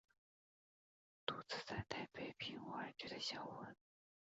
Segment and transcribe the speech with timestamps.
[1.27, 3.75] 独自在台北赁屋而居的小文。